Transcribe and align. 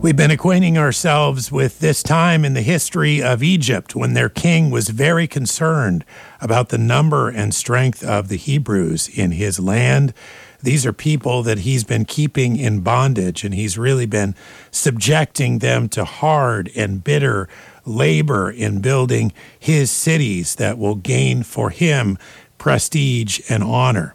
We've 0.00 0.14
been 0.14 0.30
acquainting 0.30 0.78
ourselves 0.78 1.50
with 1.50 1.80
this 1.80 2.04
time 2.04 2.44
in 2.44 2.54
the 2.54 2.62
history 2.62 3.20
of 3.20 3.42
Egypt 3.42 3.96
when 3.96 4.14
their 4.14 4.28
king 4.28 4.70
was 4.70 4.90
very 4.90 5.26
concerned 5.26 6.04
about 6.40 6.68
the 6.68 6.78
number 6.78 7.28
and 7.28 7.52
strength 7.52 8.04
of 8.04 8.28
the 8.28 8.36
Hebrews 8.36 9.08
in 9.08 9.32
his 9.32 9.58
land. 9.58 10.14
These 10.62 10.86
are 10.86 10.92
people 10.92 11.42
that 11.42 11.58
he's 11.58 11.82
been 11.82 12.04
keeping 12.04 12.56
in 12.56 12.82
bondage, 12.82 13.42
and 13.42 13.52
he's 13.52 13.76
really 13.76 14.06
been 14.06 14.36
subjecting 14.70 15.58
them 15.58 15.88
to 15.88 16.04
hard 16.04 16.70
and 16.76 17.02
bitter 17.02 17.48
labor 17.84 18.52
in 18.52 18.80
building 18.80 19.32
his 19.58 19.90
cities 19.90 20.54
that 20.54 20.78
will 20.78 20.94
gain 20.94 21.42
for 21.42 21.70
him 21.70 22.18
prestige 22.56 23.40
and 23.50 23.64
honor. 23.64 24.14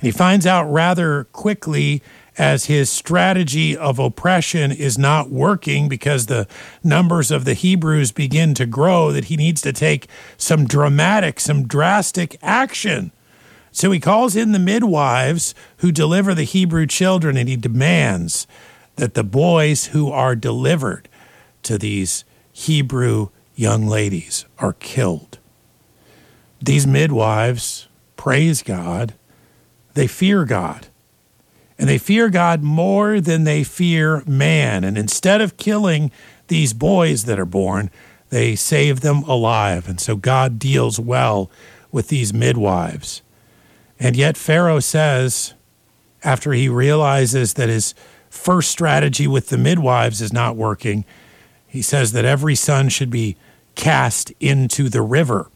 And 0.00 0.06
he 0.06 0.10
finds 0.10 0.46
out 0.46 0.64
rather 0.72 1.24
quickly 1.32 2.02
as 2.38 2.66
his 2.66 2.88
strategy 2.88 3.76
of 3.76 3.98
oppression 3.98 4.70
is 4.70 4.96
not 4.96 5.28
working 5.28 5.88
because 5.88 6.26
the 6.26 6.46
numbers 6.84 7.32
of 7.32 7.44
the 7.44 7.54
Hebrews 7.54 8.12
begin 8.12 8.54
to 8.54 8.64
grow, 8.64 9.10
that 9.10 9.24
he 9.24 9.36
needs 9.36 9.60
to 9.62 9.72
take 9.72 10.06
some 10.36 10.64
dramatic, 10.64 11.40
some 11.40 11.66
drastic 11.66 12.38
action. 12.40 13.10
So 13.72 13.90
he 13.90 13.98
calls 13.98 14.36
in 14.36 14.52
the 14.52 14.60
midwives 14.60 15.52
who 15.78 15.90
deliver 15.90 16.32
the 16.32 16.44
Hebrew 16.44 16.86
children 16.86 17.36
and 17.36 17.48
he 17.48 17.56
demands 17.56 18.46
that 18.96 19.14
the 19.14 19.24
boys 19.24 19.86
who 19.86 20.10
are 20.10 20.36
delivered 20.36 21.08
to 21.64 21.76
these 21.76 22.24
Hebrew 22.52 23.28
young 23.56 23.86
ladies 23.86 24.44
are 24.58 24.74
killed. 24.74 25.38
These 26.62 26.86
midwives 26.86 27.88
praise 28.16 28.62
God, 28.62 29.14
they 29.94 30.06
fear 30.06 30.44
God 30.44 30.88
and 31.78 31.88
they 31.88 31.98
fear 31.98 32.28
God 32.28 32.62
more 32.62 33.20
than 33.20 33.44
they 33.44 33.62
fear 33.62 34.22
man. 34.26 34.82
And 34.84 34.98
instead 34.98 35.40
of 35.40 35.56
killing 35.56 36.10
these 36.48 36.72
boys 36.72 37.24
that 37.24 37.38
are 37.38 37.46
born, 37.46 37.90
they 38.30 38.56
save 38.56 39.00
them 39.00 39.22
alive. 39.22 39.88
And 39.88 40.00
so 40.00 40.16
God 40.16 40.58
deals 40.58 40.98
well 40.98 41.50
with 41.92 42.08
these 42.08 42.34
midwives. 42.34 43.22
And 44.00 44.16
yet, 44.16 44.36
Pharaoh 44.36 44.80
says, 44.80 45.54
after 46.22 46.52
he 46.52 46.68
realizes 46.68 47.54
that 47.54 47.68
his 47.68 47.94
first 48.28 48.70
strategy 48.70 49.26
with 49.26 49.48
the 49.48 49.58
midwives 49.58 50.20
is 50.20 50.32
not 50.32 50.56
working, 50.56 51.04
he 51.66 51.82
says 51.82 52.12
that 52.12 52.24
every 52.24 52.54
son 52.54 52.88
should 52.88 53.10
be 53.10 53.36
cast 53.74 54.32
into 54.40 54.88
the 54.88 55.02
river. 55.02 55.48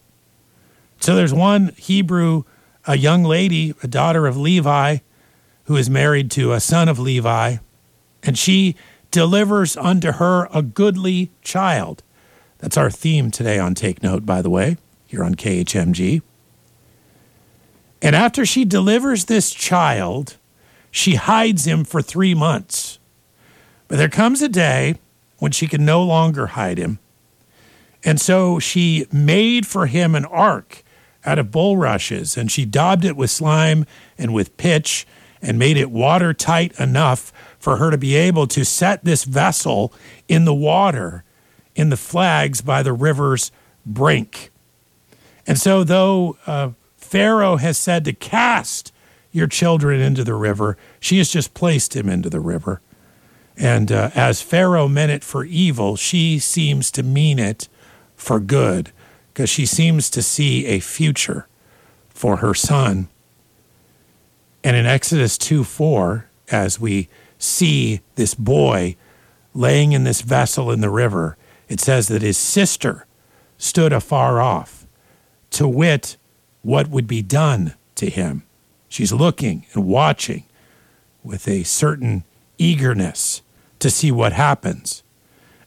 So 1.01 1.17
there's 1.17 1.35
one 1.35 1.73
Hebrew, 1.77 2.45
a 2.87 2.97
young 2.97 3.25
lady, 3.25 3.75
a 3.83 3.89
daughter 3.89 4.27
of 4.27 4.37
Levi, 4.37 4.99
who 5.73 5.79
is 5.79 5.89
married 5.89 6.31
to 6.31 6.53
a 6.53 6.61
son 6.61 6.87
of 6.87 6.99
Levi, 6.99 7.57
and 8.23 8.37
she 8.37 8.77
delivers 9.11 9.75
unto 9.75 10.13
her 10.13 10.47
a 10.53 10.61
goodly 10.61 11.31
child. 11.41 12.03
That's 12.59 12.77
our 12.77 12.91
theme 12.91 13.31
today 13.31 13.59
on 13.59 13.75
Take 13.75 14.03
Note, 14.03 14.27
by 14.27 14.43
the 14.43 14.51
way, 14.51 14.77
here 15.07 15.25
on 15.25 15.35
KHMG. 15.35 16.21
And 18.03 18.15
after 18.15 18.45
she 18.45 18.67
delivers 18.67 19.25
this 19.25 19.51
child, 19.55 20.37
she 20.91 21.15
hides 21.15 21.67
him 21.67 21.85
for 21.85 22.03
three 22.03 22.35
months. 22.35 22.99
But 23.89 23.97
there 23.97 24.11
comes 24.11 24.43
a 24.43 24.51
day 24.51 24.97
when 25.39 25.53
she 25.53 25.67
can 25.67 25.87
no 25.87 26.03
longer 26.03 26.49
hide 26.49 26.77
him. 26.77 26.99
And 28.05 28.21
so 28.21 28.59
she 28.59 29.07
made 29.11 29.67
for 29.67 29.87
him 29.87 30.15
an 30.15 30.27
ark 30.27 30.85
out 31.25 31.39
of 31.39 31.51
bulrushes, 31.51 32.37
and 32.37 32.53
she 32.53 32.67
daubed 32.67 33.07
it 33.07 33.17
with 33.17 33.31
slime 33.31 33.87
and 34.19 34.35
with 34.35 34.59
pitch 34.59 35.07
and 35.43 35.59
made 35.59 35.77
it 35.77 35.91
watertight 35.91 36.79
enough 36.79 37.33
for 37.59 37.77
her 37.77 37.91
to 37.91 37.99
be 37.99 38.15
able 38.15 38.47
to 38.47 38.65
set 38.65 39.05
this 39.05 39.25
vessel 39.25 39.93
in 40.29 40.45
the 40.45 40.55
water 40.55 41.25
in 41.75 41.89
the 41.89 41.97
flags 41.97 42.61
by 42.61 42.83
the 42.83 42.93
river's 42.93 43.51
brink. 43.85 44.51
And 45.47 45.59
so, 45.59 45.85
though 45.85 46.37
uh, 46.47 46.71
Pharaoh 46.97 47.57
has 47.57 47.77
said 47.77 48.05
to 48.05 48.13
cast 48.13 48.93
your 49.33 49.47
children 49.47 50.01
into 50.01 50.23
the 50.23 50.35
river, 50.35 50.77
she 51.01 51.19
has 51.19 51.31
just 51.31 51.55
placed 51.55 51.97
him 51.97 52.09
into 52.09 52.31
the 52.31 52.41
river. 52.41 52.81
And 53.57 53.91
uh, 53.91 54.11
as 54.15 54.43
Pharaoh 54.43 54.89
meant 54.89 55.13
it 55.13 55.25
for 55.25 55.45
evil, 55.45 55.97
she 55.97 56.39
seems 56.39 56.91
to 56.93 57.03
mean 57.03 57.39
it 57.39 57.69
for 58.15 58.41
good 58.41 58.93
because 59.33 59.51
she 59.51 59.67
seems 59.67 60.09
to 60.11 60.23
see 60.23 60.67
a 60.67 60.81
future 60.81 61.47
for 62.09 62.37
her 62.37 62.55
son. 62.55 63.09
And 64.65 64.77
in 64.77 64.87
Exodus 64.87 65.37
2 65.39 65.65
4, 65.65 66.27
as 66.51 66.79
we 66.79 67.09
see 67.39 68.01
this 68.15 68.35
boy 68.35 68.97
laying 69.55 69.93
in 69.93 70.05
this 70.05 70.23
vessel 70.23 70.71
in 70.71 70.81
the 70.81 70.91
river, 70.91 71.37
it 71.69 71.81
says 71.81 72.09
that 72.09 72.23
his 72.23 72.39
sister 72.39 73.07
stood 73.59 73.93
afar 73.93 74.41
off, 74.41 74.87
to 75.51 75.69
wit, 75.69 76.17
what 76.63 76.89
would 76.89 77.07
be 77.07 77.23
done 77.23 77.75
to 77.97 78.09
him. 78.09 78.45
She's 78.89 79.13
looking 79.13 79.67
and 79.73 79.87
watching 79.87 80.45
with 81.23 81.49
a 81.49 81.63
certain 81.63 82.25
eagerness 82.59 83.43
to 83.79 83.91
see 83.91 84.11
what 84.11 84.33
happens. 84.33 85.03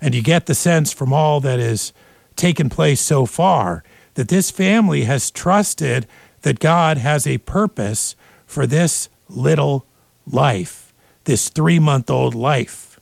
And 0.01 0.13
you 0.13 0.22
get 0.22 0.45
the 0.45 0.56
sense 0.56 0.94
from 0.94 1.13
all 1.13 1.39
that 1.41 1.59
has 1.59 1.94
taken 2.35 2.69
place 2.69 3.01
so 3.01 3.25
far 3.25 3.83
that 4.16 4.27
this 4.29 4.51
family 4.51 5.03
has 5.03 5.31
trusted 5.31 6.07
that 6.41 6.59
God 6.59 6.97
has 6.97 7.25
a 7.25 7.39
purpose 7.39 8.16
for 8.45 8.67
this 8.67 9.09
little 9.28 9.85
life, 10.25 10.94
this 11.25 11.50
three 11.50 11.79
month 11.79 12.09
old 12.09 12.35
life. 12.35 13.00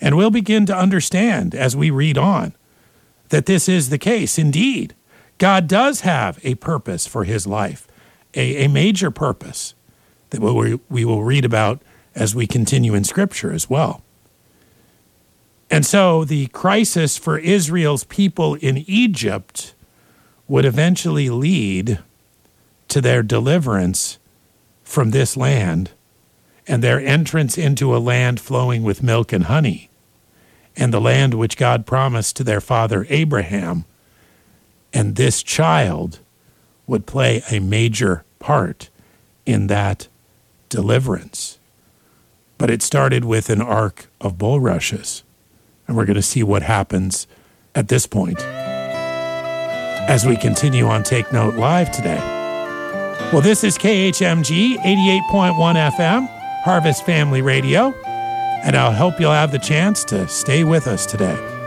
And 0.00 0.16
we'll 0.16 0.30
begin 0.30 0.66
to 0.66 0.76
understand 0.76 1.54
as 1.54 1.76
we 1.76 1.90
read 1.90 2.18
on 2.18 2.54
that 3.28 3.46
this 3.46 3.68
is 3.68 3.88
the 3.88 3.98
case. 3.98 4.38
Indeed, 4.38 4.94
God 5.38 5.66
does 5.66 6.00
have 6.00 6.38
a 6.42 6.56
purpose 6.56 7.06
for 7.06 7.24
his 7.24 7.46
life, 7.46 7.86
a, 8.34 8.64
a 8.64 8.68
major 8.68 9.10
purpose 9.10 9.74
that 10.30 10.40
we, 10.40 10.80
we 10.88 11.04
will 11.04 11.24
read 11.24 11.44
about 11.44 11.82
as 12.14 12.34
we 12.34 12.46
continue 12.46 12.94
in 12.94 13.04
Scripture 13.04 13.52
as 13.52 13.70
well. 13.70 14.02
And 15.70 15.86
so 15.86 16.24
the 16.24 16.48
crisis 16.48 17.16
for 17.16 17.38
Israel's 17.38 18.04
people 18.04 18.56
in 18.56 18.78
Egypt 18.86 19.74
would 20.46 20.66
eventually 20.66 21.30
lead 21.30 22.00
to 22.92 23.00
their 23.00 23.22
deliverance 23.22 24.18
from 24.84 25.12
this 25.12 25.34
land 25.34 25.92
and 26.68 26.84
their 26.84 27.00
entrance 27.00 27.56
into 27.56 27.96
a 27.96 27.98
land 27.98 28.38
flowing 28.38 28.82
with 28.82 29.02
milk 29.02 29.32
and 29.32 29.44
honey, 29.44 29.88
and 30.76 30.92
the 30.92 31.00
land 31.00 31.32
which 31.32 31.56
God 31.56 31.86
promised 31.86 32.36
to 32.36 32.44
their 32.44 32.60
father 32.60 33.06
Abraham. 33.08 33.86
And 34.92 35.16
this 35.16 35.42
child 35.42 36.18
would 36.86 37.06
play 37.06 37.42
a 37.50 37.60
major 37.60 38.24
part 38.38 38.90
in 39.46 39.68
that 39.68 40.08
deliverance. 40.68 41.58
But 42.58 42.70
it 42.70 42.82
started 42.82 43.24
with 43.24 43.48
an 43.48 43.62
ark 43.62 44.08
of 44.20 44.36
bulrushes. 44.36 45.24
And 45.88 45.96
we're 45.96 46.04
going 46.04 46.16
to 46.16 46.22
see 46.22 46.42
what 46.42 46.62
happens 46.62 47.26
at 47.74 47.88
this 47.88 48.06
point 48.06 48.40
as 50.08 50.26
we 50.26 50.36
continue 50.36 50.84
on 50.84 51.02
Take 51.02 51.32
Note 51.32 51.54
Live 51.54 51.90
today. 51.90 52.41
Well, 53.32 53.40
this 53.40 53.64
is 53.64 53.78
KHMG 53.78 54.76
88.1 54.78 55.90
FM, 55.96 56.28
Harvest 56.64 57.06
Family 57.06 57.42
Radio, 57.42 57.94
and 58.04 58.76
I 58.76 58.92
hope 58.92 59.18
you'll 59.18 59.32
have 59.32 59.52
the 59.52 59.58
chance 59.58 60.04
to 60.04 60.28
stay 60.28 60.64
with 60.64 60.86
us 60.86 61.06
today. 61.06 61.61